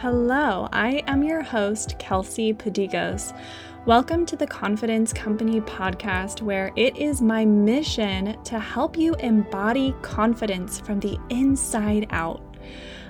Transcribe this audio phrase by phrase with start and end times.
[0.00, 3.34] Hello, I am your host, Kelsey Padigos.
[3.84, 9.94] Welcome to the Confidence Company podcast, where it is my mission to help you embody
[10.00, 12.40] confidence from the inside out.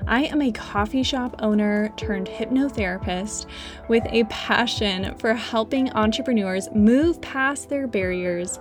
[0.09, 3.47] I am a coffee shop owner turned hypnotherapist
[3.87, 8.59] with a passion for helping entrepreneurs move past their barriers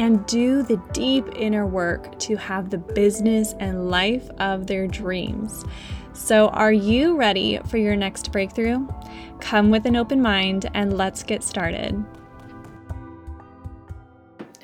[0.00, 5.64] and do the deep inner work to have the business and life of their dreams.
[6.18, 8.86] So, are you ready for your next breakthrough?
[9.40, 12.04] Come with an open mind and let's get started.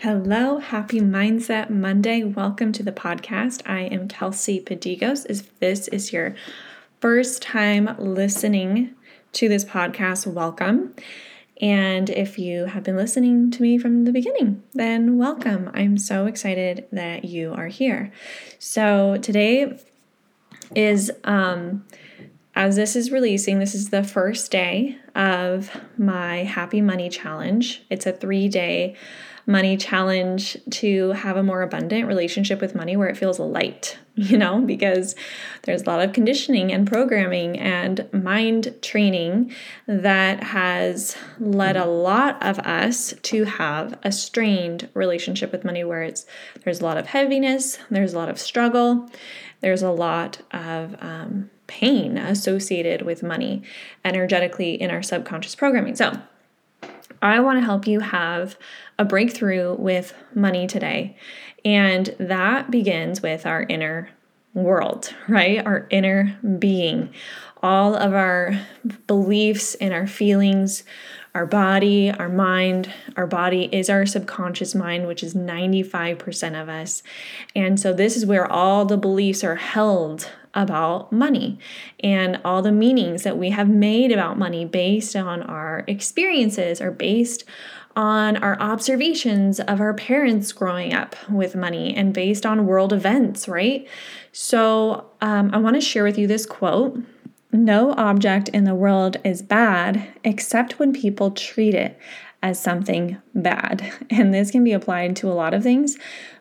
[0.01, 2.25] Hello, happy Mindset Monday.
[2.25, 3.63] Welcome to the podcast.
[3.65, 5.27] I am Kelsey Padigos.
[5.31, 6.35] If this is your
[7.01, 8.95] first time listening
[9.35, 10.93] to this podcast, welcome.
[11.61, 15.71] And if you have been listening to me from the beginning, then welcome.
[15.73, 18.13] I'm so excited that you are here.
[18.59, 19.79] So, today
[20.75, 21.85] is um,
[22.55, 27.83] as this is releasing, this is the first day of my Happy Money Challenge.
[27.91, 28.97] It's a three day
[29.47, 34.39] money challenge to have a more abundant relationship with money where it feels light, you
[34.39, 35.17] know, because
[35.63, 39.53] there's a lot of conditioning and programming and mind training
[39.89, 46.05] that has led a lot of us to have a strained relationship with money where
[46.05, 46.27] it's
[46.63, 49.11] there's a lot of heaviness, there's a lot of struggle,
[49.61, 53.63] there's a lot of um, pain associated with money
[54.05, 55.97] energetically in our subconscious programming.
[55.97, 56.21] So,
[57.25, 58.59] I want to help you have
[58.99, 61.17] a breakthrough with money today.
[61.65, 64.11] And that begins with our inner
[64.53, 65.65] world, right?
[65.65, 67.15] Our inner being.
[67.63, 68.61] All of our
[69.07, 70.85] beliefs and our feelings,
[71.35, 77.03] our body, our mind, our body is our subconscious mind, which is 95% of us.
[77.57, 81.59] And so, this is where all the beliefs are held about money
[82.01, 86.91] and all the meanings that we have made about money based on our experiences or
[86.91, 87.45] based
[87.97, 93.47] on our observations of our parents growing up with money and based on world events,
[93.47, 93.87] right?
[94.33, 97.01] So, um, I want to share with you this quote
[97.53, 101.97] no object in the world is bad except when people treat it
[102.43, 103.93] as something bad.
[104.11, 105.97] And this can be applied to a lot of things,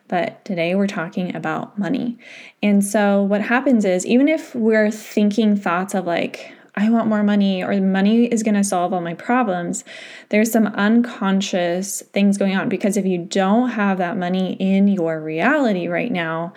[0.08, 2.18] but today we're talking about money.
[2.62, 7.22] And so, what happens is, even if we're thinking thoughts of like, I want more
[7.22, 9.84] money or money is going to solve all my problems,
[10.30, 15.20] there's some unconscious things going on because if you don't have that money in your
[15.20, 16.52] reality right now,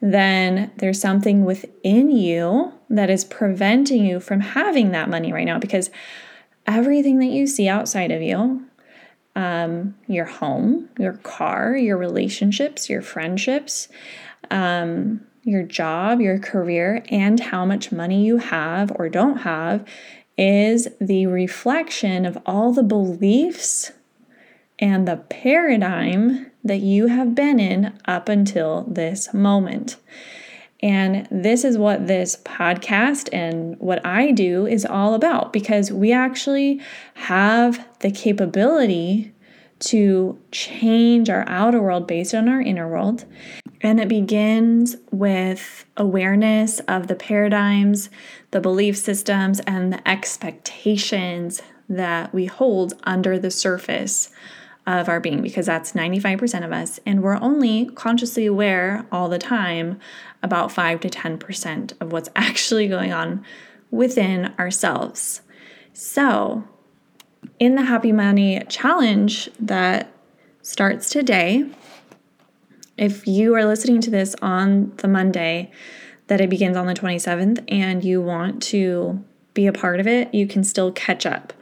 [0.00, 5.58] then there's something within you that is preventing you from having that money right now
[5.58, 5.88] because
[6.66, 8.64] everything that you see outside of you,
[9.36, 13.88] um, your home, your car, your relationships, your friendships,
[14.50, 19.86] um, your job, your career, and how much money you have or don't have
[20.36, 23.92] is the reflection of all the beliefs
[24.78, 29.96] and the paradigm that you have been in up until this moment.
[30.82, 36.12] And this is what this podcast and what I do is all about because we
[36.12, 36.80] actually
[37.14, 39.34] have the capability
[39.80, 43.24] to change our outer world based on our inner world.
[43.82, 48.10] And it begins with awareness of the paradigms,
[48.50, 54.30] the belief systems, and the expectations that we hold under the surface
[54.86, 57.00] of our being, because that's 95% of us.
[57.06, 59.98] And we're only consciously aware all the time
[60.42, 63.44] about 5 to 10% of what's actually going on
[63.90, 65.42] within ourselves.
[65.92, 66.64] So,
[67.58, 70.12] in the Happy Money Challenge that
[70.62, 71.68] starts today,
[72.96, 75.70] if you are listening to this on the Monday
[76.26, 79.24] that it begins on the 27th and you want to
[79.54, 81.52] be a part of it, you can still catch up.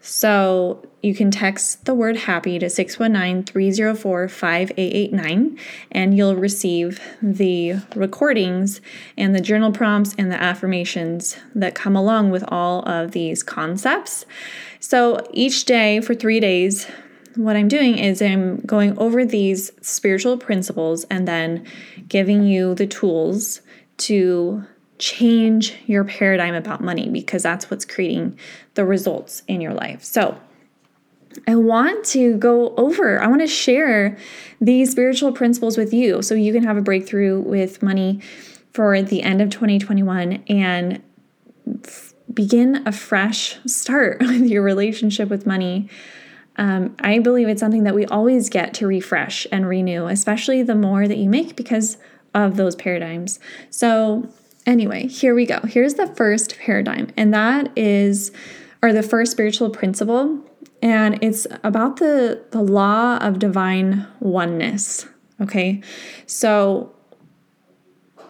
[0.00, 5.58] So you can text the word happy to 619 304 5889
[5.92, 8.80] and you'll receive the recordings
[9.18, 14.24] and the journal prompts and the affirmations that come along with all of these concepts.
[14.78, 16.86] So each day for three days,
[17.36, 21.66] what I'm doing is I'm going over these spiritual principles and then
[22.08, 23.60] giving you the tools
[23.98, 24.64] to
[25.00, 28.38] change your paradigm about money because that's what's creating
[28.74, 30.04] the results in your life.
[30.04, 30.38] So,
[31.46, 34.18] I want to go over, I want to share
[34.60, 38.20] these spiritual principles with you so you can have a breakthrough with money
[38.72, 41.00] for the end of 2021 and
[41.84, 45.88] f- begin a fresh start with your relationship with money
[46.56, 50.74] um, I believe it's something that we always get to refresh and renew, especially the
[50.74, 51.96] more that you make because
[52.34, 53.40] of those paradigms.
[53.70, 54.28] So,
[54.66, 55.60] Anyway, here we go.
[55.60, 58.30] Here's the first paradigm, and that is,
[58.82, 60.38] or the first spiritual principle,
[60.82, 65.06] and it's about the, the law of divine oneness.
[65.40, 65.82] Okay,
[66.26, 66.94] so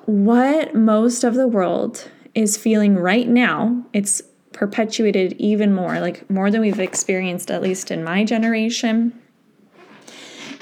[0.07, 4.23] what most of the world is feeling right now, it's
[4.53, 9.21] perpetuated even more, like more than we've experienced, at least in my generation,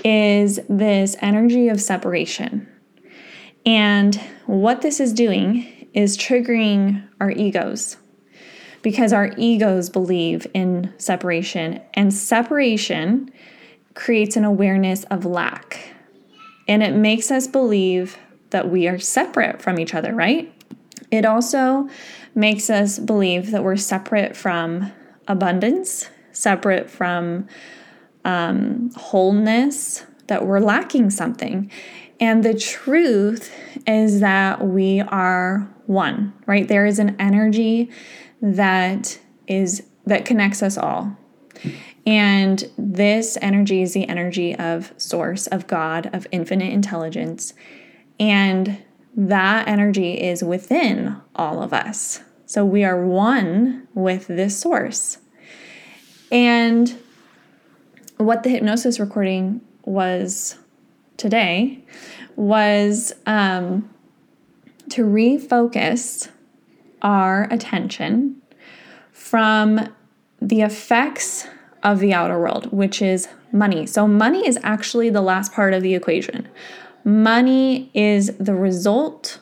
[0.04, 2.68] is this energy of separation.
[3.68, 4.14] And
[4.46, 7.98] what this is doing is triggering our egos
[8.80, 13.30] because our egos believe in separation, and separation
[13.92, 15.92] creates an awareness of lack.
[16.66, 18.16] And it makes us believe
[18.50, 20.50] that we are separate from each other, right?
[21.10, 21.90] It also
[22.34, 24.92] makes us believe that we're separate from
[25.26, 27.46] abundance, separate from
[28.24, 31.70] um, wholeness, that we're lacking something.
[32.20, 33.54] And the truth
[33.86, 36.66] is that we are one, right?
[36.66, 37.90] There is an energy
[38.42, 41.16] that is that connects us all.
[42.06, 47.52] And this energy is the energy of source, of God, of infinite intelligence.
[48.18, 48.82] And
[49.16, 52.22] that energy is within all of us.
[52.46, 55.18] So we are one with this source.
[56.32, 56.98] And
[58.16, 60.56] what the hypnosis recording was
[61.18, 61.84] today
[62.36, 63.90] was um,
[64.88, 66.30] to refocus
[67.02, 68.40] our attention
[69.12, 69.92] from
[70.40, 71.46] the effects
[71.82, 73.86] of the outer world, which is money.
[73.86, 76.48] So, money is actually the last part of the equation.
[77.04, 79.40] Money is the result,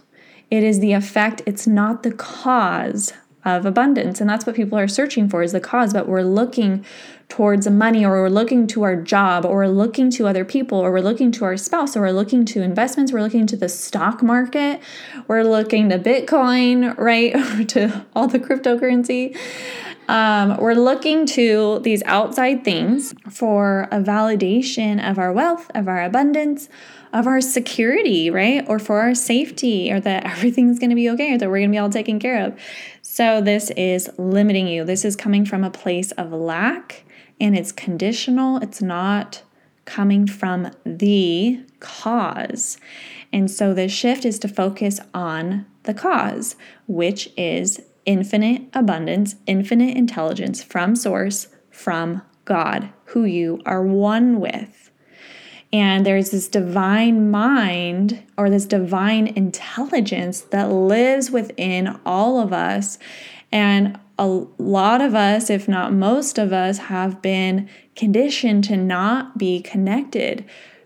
[0.50, 3.12] it is the effect, it's not the cause
[3.47, 4.21] of abundance.
[4.21, 6.85] And that's what people are searching for is the cause, but we're looking
[7.29, 10.91] towards money or we're looking to our job or we're looking to other people or
[10.91, 14.21] we're looking to our spouse or we're looking to investments, we're looking to the stock
[14.21, 14.81] market,
[15.29, 17.69] we're looking to Bitcoin, right?
[17.69, 19.37] to all the cryptocurrency.
[20.09, 26.03] Um, we're looking to these outside things for a validation of our wealth, of our
[26.03, 26.69] abundance,
[27.17, 28.65] of our security, right?
[28.69, 31.71] Or for our safety, or that everything's going to be okay, or that we're going
[31.71, 32.59] to be all taken care of.
[33.03, 34.85] So, this is limiting you.
[34.85, 37.05] This is coming from a place of lack
[37.41, 39.43] and it's conditional, it's not
[39.85, 42.79] coming from the cause.
[43.33, 49.97] And so, the shift is to focus on the cause, which is infinite abundance, infinite
[49.97, 54.91] intelligence from source, from God, who you are one with.
[55.73, 62.99] And there's this divine mind or this divine intelligence that lives within all of us.
[63.51, 69.37] And a lot of us, if not most of us, have been conditioned to not
[69.37, 70.45] be connected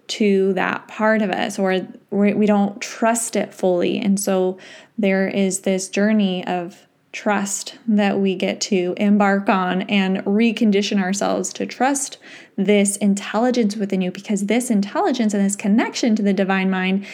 [0.09, 3.99] to that part of us or we don't trust it fully.
[3.99, 4.59] And so
[4.99, 11.53] there is this journey of trust that we get to embark on and recondition ourselves
[11.53, 12.19] to trust
[12.57, 17.05] this intelligence within you because this intelligence and this connection to the divine mind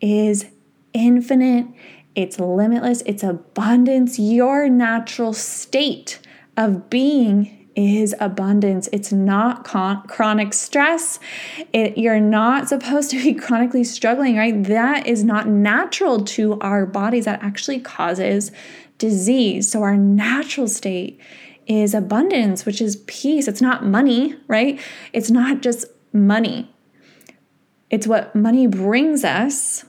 [0.00, 0.46] is
[0.94, 1.66] infinite,
[2.14, 4.18] it's limitless, it's abundance.
[4.18, 6.18] Your natural state
[6.56, 8.88] of being is abundance.
[8.92, 11.18] It's not con- chronic stress.
[11.72, 14.62] It, you're not supposed to be chronically struggling, right?
[14.64, 17.24] That is not natural to our bodies.
[17.24, 18.52] That actually causes
[19.02, 19.68] disease.
[19.68, 21.20] So, our natural state
[21.66, 23.48] is abundance, which is peace.
[23.48, 24.80] It's not money, right?
[25.12, 26.72] It's not just money.
[27.90, 29.84] It's what money brings us,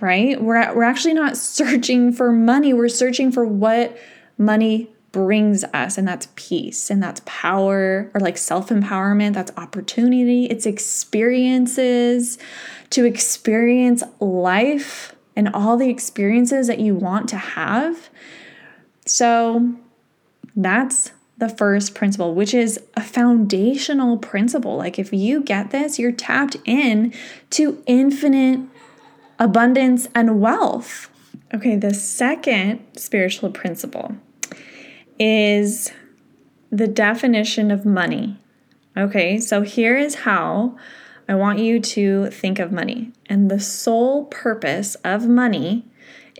[0.00, 0.40] right?
[0.40, 2.74] We're, we're actually not searching for money.
[2.74, 3.96] We're searching for what
[4.36, 10.46] money brings us, and that's peace, and that's power, or like self empowerment, that's opportunity,
[10.46, 12.38] it's experiences
[12.90, 18.10] to experience life and all the experiences that you want to have
[19.06, 19.74] so
[20.54, 24.76] that's the first principle, which is a foundational principle.
[24.76, 27.12] Like if you get this, you're tapped in
[27.50, 28.60] to infinite
[29.38, 31.10] abundance and wealth.
[31.52, 34.14] Okay, the second spiritual principle
[35.18, 35.92] is
[36.70, 38.38] the definition of money.
[38.96, 40.76] Okay, so here is how
[41.28, 43.12] I want you to think of money.
[43.26, 45.86] And the sole purpose of money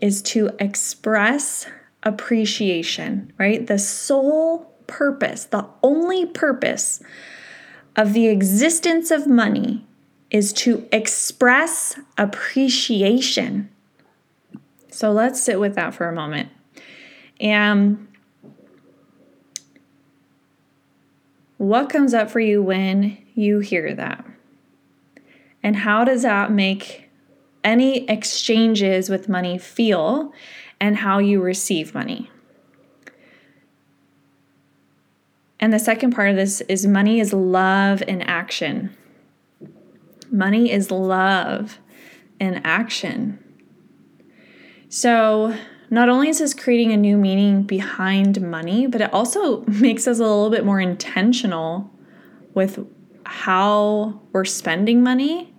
[0.01, 1.67] is to express
[2.03, 3.67] appreciation, right?
[3.67, 7.03] The sole purpose, the only purpose
[7.97, 9.87] of the existence of money
[10.31, 13.69] is to express appreciation.
[14.91, 16.49] So let's sit with that for a moment.
[17.41, 18.09] And
[21.59, 24.25] what comes up for you when you hear that?
[25.63, 27.09] And how does that make
[27.63, 30.33] any exchanges with money feel?
[30.83, 32.29] And how you receive money.
[35.61, 38.95] And the second part of this is money is love in action.
[40.29, 41.79] Money is love
[42.41, 43.39] in action.
[44.89, 45.57] So,
[45.89, 50.19] not only is this creating a new meaning behind money, but it also makes us
[50.19, 51.89] a little bit more intentional
[52.55, 52.85] with
[53.25, 55.55] how we're spending money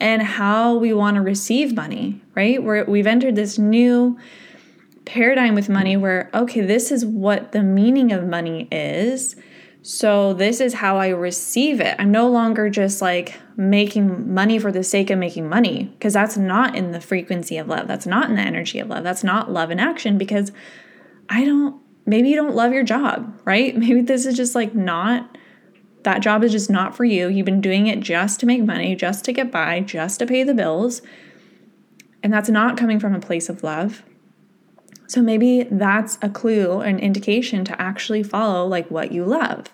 [0.00, 2.62] and how we want to receive money, right?
[2.62, 4.18] We're, we've entered this new
[5.04, 9.36] paradigm with money where, okay, this is what the meaning of money is.
[9.84, 11.96] So, this is how I receive it.
[11.98, 16.36] I'm no longer just like making money for the sake of making money, because that's
[16.36, 17.88] not in the frequency of love.
[17.88, 19.02] That's not in the energy of love.
[19.02, 20.52] That's not love in action, because
[21.28, 23.76] I don't, maybe you don't love your job, right?
[23.82, 25.36] Maybe this is just like not,
[26.04, 27.28] that job is just not for you.
[27.28, 30.44] You've been doing it just to make money, just to get by, just to pay
[30.44, 31.02] the bills.
[32.22, 34.04] And that's not coming from a place of love.
[35.12, 39.66] So maybe that's a clue, an indication to actually follow like what you love.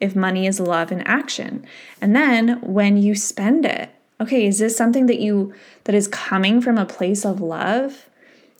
[0.00, 1.66] If money is love in action.
[2.00, 5.52] And then when you spend it, okay, is this something that you
[5.84, 8.08] that is coming from a place of love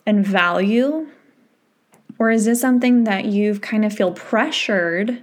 [0.04, 1.08] and value?
[2.18, 5.22] Or is this something that you've kind of feel pressured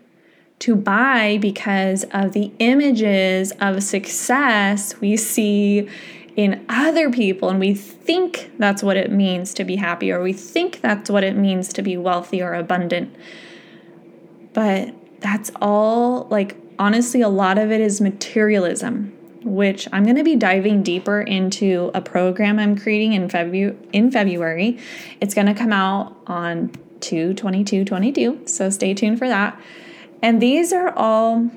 [0.57, 5.87] to buy because of the images of success we see
[6.35, 10.33] in other people and we think that's what it means to be happy or we
[10.33, 13.15] think that's what it means to be wealthy or abundant.
[14.53, 19.15] But that's all like honestly a lot of it is materialism
[19.45, 24.11] which I'm going to be diving deeper into a program I'm creating in February in
[24.11, 24.79] February.
[25.21, 29.59] It's going to come out on 2 22 22, so stay tuned for that.
[30.21, 31.51] And these are all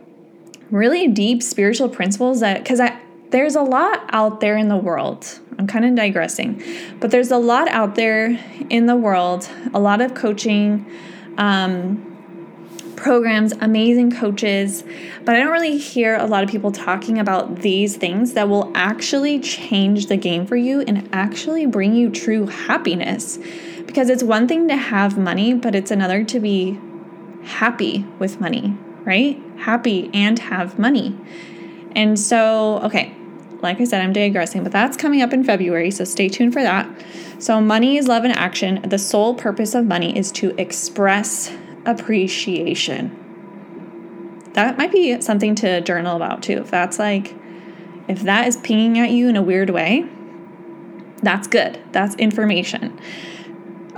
[0.70, 5.40] really deep spiritual principles that cuz I there's a lot out there in the world.
[5.58, 6.62] I'm kind of digressing,
[7.00, 8.38] but there's a lot out there
[8.70, 10.86] in the world, a lot of coaching
[11.36, 12.04] um,
[12.96, 14.84] programs, amazing coaches,
[15.24, 18.70] but I don't really hear a lot of people talking about these things that will
[18.74, 23.38] actually change the game for you and actually bring you true happiness.
[23.86, 26.78] Because it's one thing to have money, but it's another to be
[27.42, 29.40] happy with money, right?
[29.58, 31.16] Happy and have money.
[31.92, 33.14] And so, okay,
[33.60, 36.62] like I said, I'm digressing, but that's coming up in February, so stay tuned for
[36.62, 36.88] that.
[37.38, 38.82] So, money is love in action.
[38.88, 41.52] The sole purpose of money is to express
[41.84, 43.16] appreciation.
[44.54, 46.58] That might be something to journal about too.
[46.58, 47.34] If that's like,
[48.08, 50.04] if that is pinging at you in a weird way,
[51.22, 51.80] that's good.
[51.92, 52.98] That's information.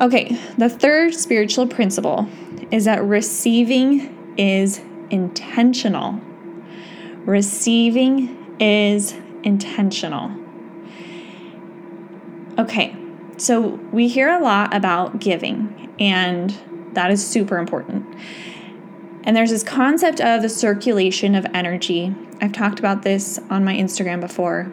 [0.01, 2.29] Okay, the third spiritual principle
[2.71, 6.21] is that receiving is intentional.
[7.27, 10.31] Receiving is intentional.
[12.59, 12.97] Okay,
[13.37, 13.61] so
[13.93, 16.55] we hear a lot about giving, and
[16.93, 18.05] that is super important.
[19.25, 22.15] And there's this concept of the circulation of energy.
[22.41, 24.73] I've talked about this on my Instagram before.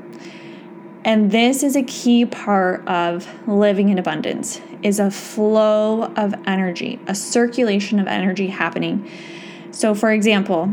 [1.04, 7.00] And this is a key part of living in abundance is a flow of energy,
[7.08, 9.10] a circulation of energy happening.
[9.72, 10.72] So for example,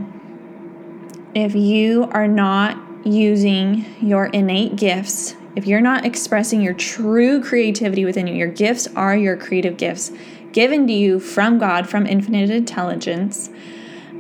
[1.35, 8.05] if you are not using your innate gifts, if you're not expressing your true creativity
[8.05, 10.11] within you, your gifts are your creative gifts
[10.53, 13.51] given to you from God, from infinite intelligence,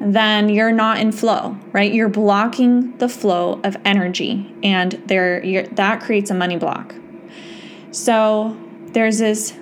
[0.00, 1.92] then you're not in flow, right?
[1.92, 6.94] You're blocking the flow of energy, and there that creates a money block.
[7.92, 8.56] So
[8.88, 9.54] there's this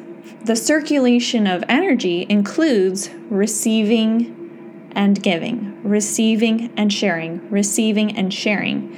[0.44, 8.96] the circulation of energy includes receiving and giving, receiving and sharing, receiving and sharing.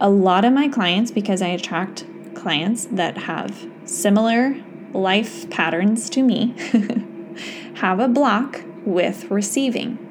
[0.00, 4.56] A lot of my clients, because I attract clients that have similar
[4.92, 6.54] life patterns to me,
[7.74, 10.06] have a block with receiving.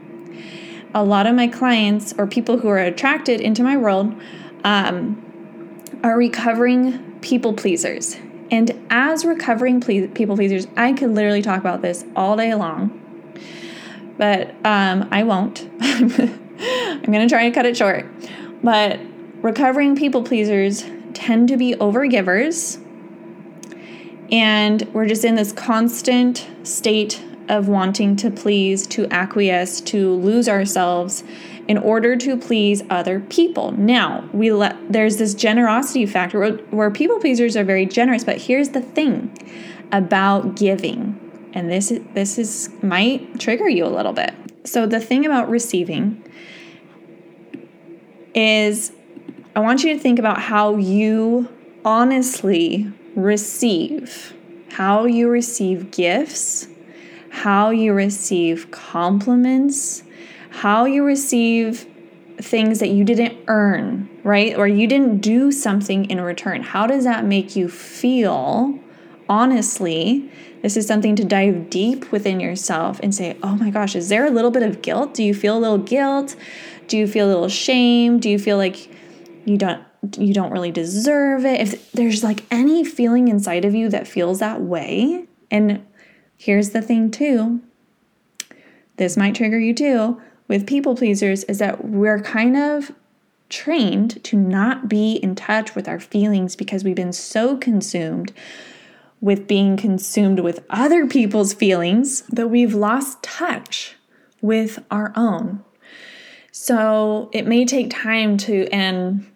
[0.93, 4.15] A lot of my clients or people who are attracted into my world
[4.63, 5.23] um,
[6.03, 8.17] are recovering people pleasers.
[8.51, 12.98] And as recovering ple- people pleasers, I could literally talk about this all day long
[14.19, 15.67] but um, I won't.
[15.81, 18.05] I'm going to try and cut it short.
[18.61, 18.99] But
[19.41, 20.83] recovering people pleasers
[21.13, 22.83] tend to be overgivers.
[24.29, 30.49] And we're just in this constant state of wanting to please, to acquiesce, to lose
[30.49, 31.23] ourselves
[31.69, 33.71] in order to please other people.
[33.71, 38.37] Now, we let there's this generosity factor where, where people pleasers are very generous, but
[38.37, 39.35] here's the thing
[39.91, 44.33] about giving and this this is might trigger you a little bit.
[44.65, 46.23] So the thing about receiving
[48.35, 48.91] is
[49.55, 51.49] I want you to think about how you
[51.83, 54.33] honestly receive.
[54.79, 56.67] how you receive gifts,
[57.29, 60.03] how you receive compliments,
[60.51, 61.85] how you receive
[62.37, 64.55] things that you didn't earn, right?
[64.55, 66.63] Or you didn't do something in return.
[66.63, 68.79] How does that make you feel?
[69.29, 70.29] Honestly,
[70.63, 74.25] this is something to dive deep within yourself and say, oh my gosh, is there
[74.25, 75.13] a little bit of guilt?
[75.13, 76.35] Do you feel a little guilt?
[76.87, 78.19] Do you feel a little shame?
[78.19, 78.89] Do you feel like
[79.45, 79.83] you don't
[80.17, 81.61] you don't really deserve it?
[81.61, 85.85] If there's like any feeling inside of you that feels that way, and
[86.37, 87.61] here's the thing too,
[88.97, 90.19] this might trigger you too
[90.49, 92.91] with people pleasers is that we're kind of
[93.47, 98.33] trained to not be in touch with our feelings because we've been so consumed
[99.21, 103.95] with being consumed with other people's feelings that we've lost touch
[104.41, 105.63] with our own.
[106.51, 109.29] So it may take time to and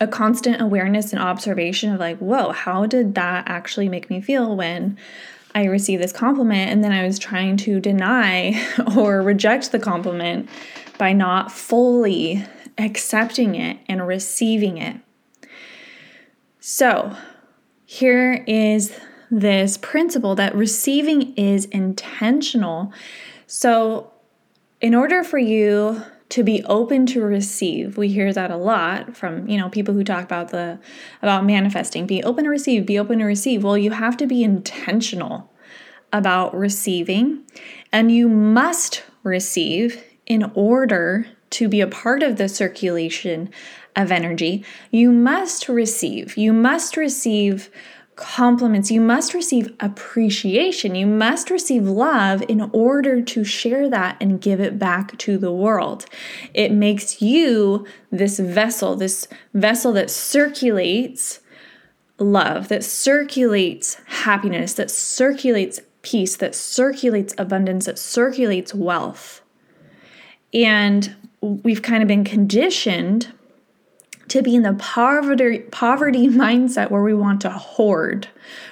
[0.00, 4.56] a constant awareness and observation of like, whoa, how did that actually make me feel
[4.56, 4.98] when
[5.54, 8.62] I received this compliment and then I was trying to deny
[8.96, 10.50] or reject the compliment
[10.98, 12.44] by not fully
[12.78, 14.96] accepting it and receiving it.
[16.60, 17.16] So,
[17.96, 18.92] here is
[19.30, 22.92] this principle that receiving is intentional.
[23.46, 24.12] So,
[24.80, 29.48] in order for you to be open to receive we hear that a lot from
[29.48, 30.76] you know people who talk about the
[31.22, 34.42] about manifesting be open to receive be open to receive well you have to be
[34.42, 35.52] intentional
[36.12, 37.44] about receiving
[37.92, 43.48] and you must receive in order to be a part of the circulation
[43.96, 47.70] of energy you must receive you must receive
[48.16, 48.90] compliments.
[48.90, 50.94] You must receive appreciation.
[50.94, 55.52] You must receive love in order to share that and give it back to the
[55.52, 56.06] world.
[56.54, 61.40] It makes you this vessel, this vessel that circulates
[62.18, 69.42] love, that circulates happiness, that circulates peace, that circulates abundance, that circulates wealth.
[70.54, 73.30] And we've kind of been conditioned
[74.28, 78.28] to be in the poverty poverty mindset where we want to hoard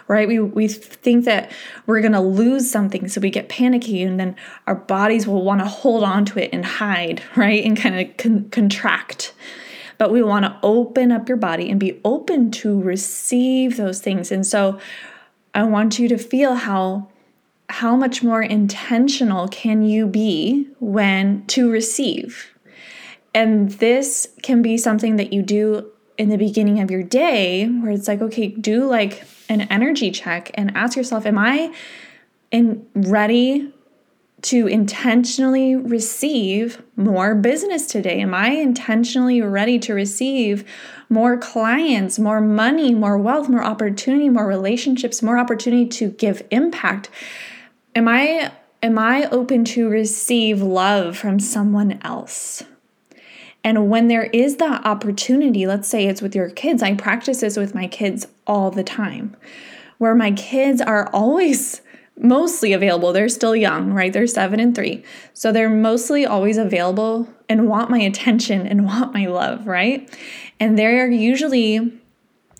[0.08, 0.28] right?
[0.28, 1.50] We we think that
[1.86, 4.36] we're going to lose something so we get panicky and then
[4.66, 7.64] our bodies will want to hold on to it and hide right?
[7.64, 9.34] And kind of con- contract.
[9.96, 14.32] But we want to open up your body and be open to receive those things.
[14.32, 14.78] And so
[15.54, 17.08] i want you to feel how
[17.70, 22.53] how much more intentional can you be when to receive
[23.34, 27.90] and this can be something that you do in the beginning of your day where
[27.90, 31.74] it's like, okay, do like an energy check and ask yourself, am I
[32.52, 33.72] in ready
[34.42, 38.20] to intentionally receive more business today?
[38.20, 40.64] Am I intentionally ready to receive
[41.08, 47.10] more clients, more money, more wealth, more opportunity, more relationships, more opportunity to give impact?
[47.94, 52.62] Am I am I open to receive love from someone else?
[53.64, 57.56] And when there is that opportunity, let's say it's with your kids, I practice this
[57.56, 59.34] with my kids all the time,
[59.96, 61.80] where my kids are always
[62.18, 63.12] mostly available.
[63.12, 64.12] They're still young, right?
[64.12, 65.02] They're seven and three.
[65.32, 70.08] So they're mostly always available and want my attention and want my love, right?
[70.60, 71.98] And they're usually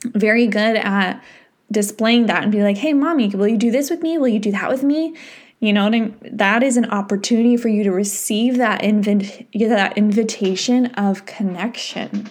[0.06, 1.22] very good at
[1.70, 4.18] displaying that and be like, hey, mommy, will you do this with me?
[4.18, 5.14] Will you do that with me?
[5.64, 6.16] You know what I mean?
[6.31, 12.29] That is an opportunity for you to receive that invi- that invitation of connection.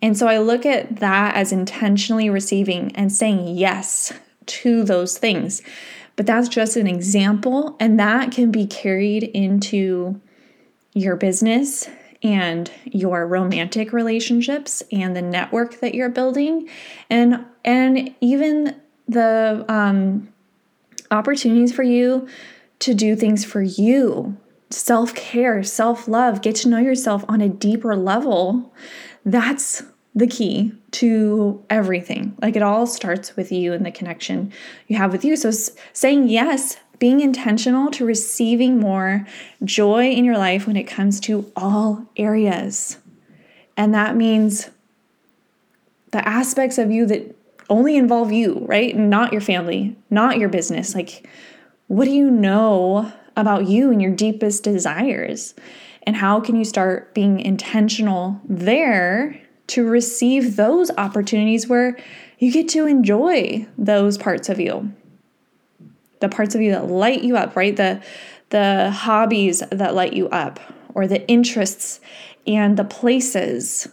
[0.00, 4.14] And so I look at that as intentionally receiving and saying yes
[4.46, 5.60] to those things.
[6.16, 10.18] But that's just an example, and that can be carried into
[10.94, 11.86] your business
[12.22, 16.66] and your romantic relationships and the network that you're building
[17.10, 20.31] and and even the um
[21.12, 22.26] opportunities for you
[22.80, 24.36] to do things for you
[24.70, 28.72] self care, self love, get to know yourself on a deeper level.
[29.24, 29.82] That's
[30.14, 32.36] the key to everything.
[32.42, 34.52] Like it all starts with you and the connection
[34.88, 35.36] you have with you.
[35.36, 35.50] So
[35.92, 39.26] saying yes, being intentional to receiving more
[39.64, 42.98] joy in your life when it comes to all areas.
[43.76, 44.70] And that means
[46.10, 47.34] the aspects of you that
[47.72, 48.94] only involve you, right?
[48.94, 50.94] Not your family, not your business.
[50.94, 51.26] Like,
[51.86, 55.54] what do you know about you and your deepest desires?
[56.02, 61.96] And how can you start being intentional there to receive those opportunities where
[62.38, 64.92] you get to enjoy those parts of you?
[66.20, 67.74] The parts of you that light you up, right?
[67.74, 68.02] The
[68.50, 70.60] the hobbies that light you up
[70.92, 72.00] or the interests
[72.46, 73.88] and the places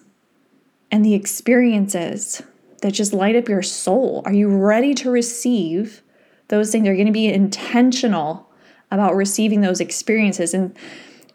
[0.92, 2.42] and the experiences
[2.80, 4.22] that just light up your soul?
[4.26, 6.02] Are you ready to receive
[6.48, 6.88] those things?
[6.88, 8.50] Are you going to be intentional
[8.92, 10.54] about receiving those experiences?
[10.54, 10.76] And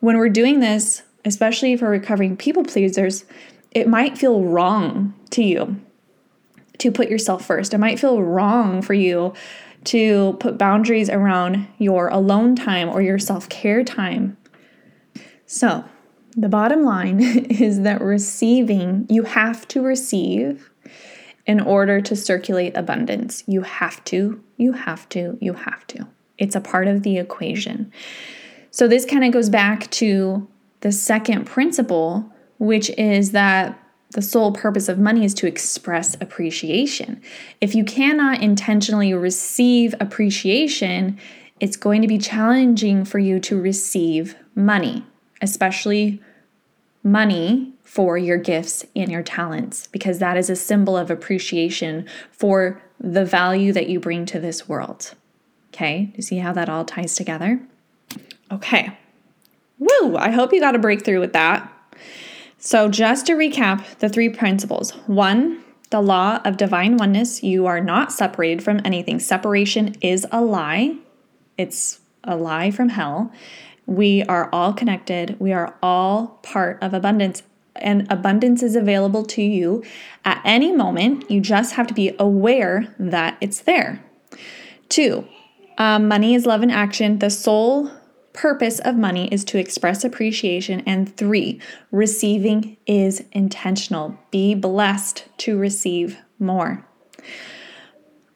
[0.01, 3.25] when we're doing this, especially for recovering people pleasers,
[3.71, 5.81] it might feel wrong to you
[6.79, 7.73] to put yourself first.
[7.73, 9.33] It might feel wrong for you
[9.85, 14.37] to put boundaries around your alone time or your self care time.
[15.47, 15.85] So,
[16.37, 20.71] the bottom line is that receiving, you have to receive
[21.47, 23.45] in order to circulate abundance.
[23.47, 26.07] You have to, you have to, you have to.
[26.39, 27.93] It's a part of the equation.
[28.71, 30.49] So, this kind of goes back to
[30.81, 33.79] the second principle, which is that
[34.11, 37.21] the sole purpose of money is to express appreciation.
[37.61, 41.19] If you cannot intentionally receive appreciation,
[41.61, 45.05] it's going to be challenging for you to receive money,
[45.43, 46.21] especially
[47.05, 52.83] money for your gifts and your talents, because that is a symbol of appreciation for
[52.99, 55.15] the value that you bring to this world.
[55.69, 57.61] Okay, you see how that all ties together?
[58.51, 58.97] Okay.
[59.79, 60.17] Woo!
[60.17, 61.71] I hope you got a breakthrough with that.
[62.59, 67.81] So, just to recap the three principles one, the law of divine oneness, you are
[67.81, 69.19] not separated from anything.
[69.19, 70.97] Separation is a lie,
[71.59, 73.33] it's a lie from hell.
[73.87, 77.43] We are all connected, we are all part of abundance,
[77.77, 79.83] and abundance is available to you
[80.25, 81.31] at any moment.
[81.31, 84.03] You just have to be aware that it's there.
[84.89, 85.27] Two,
[85.79, 87.19] um, money is love in action.
[87.19, 87.91] The sole
[88.33, 90.83] purpose of money is to express appreciation.
[90.87, 94.19] And three, receiving is intentional.
[94.31, 96.87] Be blessed to receive more.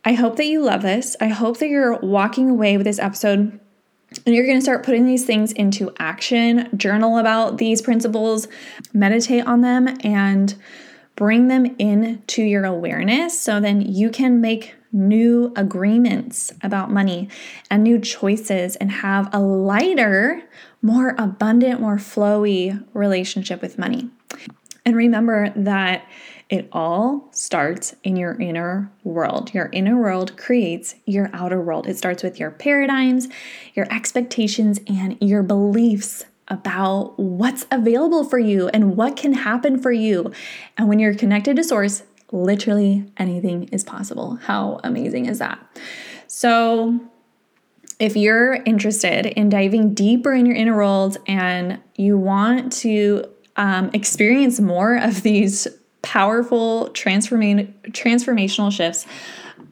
[0.05, 1.17] I hope that you love this.
[1.21, 3.61] I hope that you're walking away with this episode
[4.25, 6.69] and you're going to start putting these things into action.
[6.77, 8.49] Journal about these principles,
[8.93, 10.55] meditate on them, and
[11.15, 17.29] bring them into your awareness so then you can make new agreements about money
[17.71, 20.43] and new choices and have a lighter,
[20.81, 24.09] more abundant, more flowy relationship with money.
[24.87, 26.07] And remember that
[26.49, 29.53] it all starts in your inner world.
[29.53, 31.87] Your inner world creates your outer world.
[31.87, 33.29] It starts with your paradigms,
[33.75, 39.93] your expectations, and your beliefs about what's available for you and what can happen for
[39.93, 40.33] you.
[40.79, 44.37] And when you're connected to source, literally anything is possible.
[44.37, 45.59] How amazing is that?
[46.27, 46.99] So,
[47.99, 53.25] if you're interested in diving deeper in your inner world and you want to
[53.57, 55.67] um, experience more of these
[56.09, 59.07] powerful transforma- transformational shifts,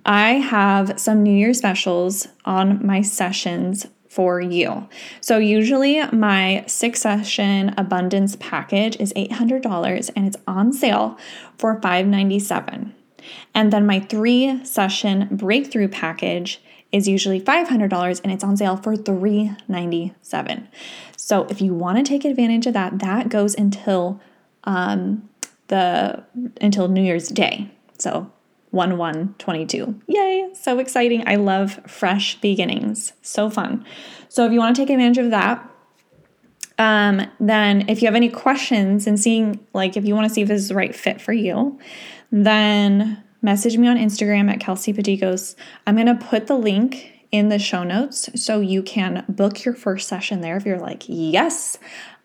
[0.04, 4.86] I have some New Year specials on my sessions for you.
[5.22, 11.16] So, usually my six session abundance package is $800 and it's on sale
[11.56, 12.94] for 597.
[13.54, 16.60] And then my three session breakthrough package
[16.92, 20.68] is usually $500 and it's on sale for 397.
[21.16, 24.20] So, if you want to take advantage of that, that goes until
[24.64, 25.28] um,
[25.68, 26.24] the
[26.60, 27.70] until New Year's Day.
[27.98, 28.30] So
[28.70, 30.00] 1 1 22.
[30.06, 30.50] Yay!
[30.54, 31.24] So exciting.
[31.26, 33.12] I love fresh beginnings.
[33.22, 33.84] So fun.
[34.28, 35.70] So if you want to take advantage of that,
[36.78, 40.42] um, then if you have any questions and seeing, like, if you want to see
[40.42, 41.78] if this is the right fit for you,
[42.30, 45.54] then message me on Instagram at Kelsey Padigos.
[45.86, 49.74] I'm going to put the link in the show notes so you can book your
[49.74, 51.78] first session there if you're like, yes,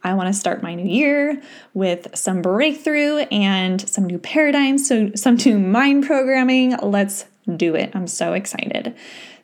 [0.04, 1.42] I want to start my new year
[1.74, 6.76] with some breakthrough and some new paradigms, so some new mind programming.
[6.82, 7.92] Let's do it.
[7.94, 8.96] I'm so excited.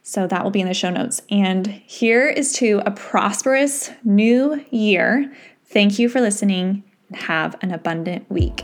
[0.04, 1.22] So that will be in the show notes.
[1.30, 5.34] And here is to a prosperous new year.
[5.65, 8.63] Thank you for listening and have an abundant week.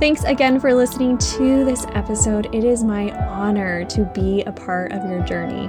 [0.00, 2.54] Thanks again for listening to this episode.
[2.54, 5.68] It is my honor to be a part of your journey.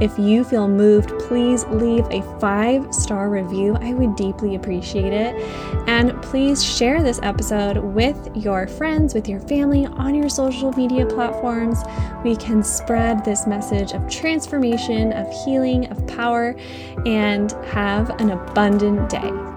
[0.00, 3.76] If you feel moved, please leave a five star review.
[3.78, 5.34] I would deeply appreciate it.
[5.86, 11.04] And please share this episode with your friends, with your family, on your social media
[11.04, 11.82] platforms.
[12.24, 16.56] We can spread this message of transformation, of healing, of power,
[17.04, 19.55] and have an abundant day.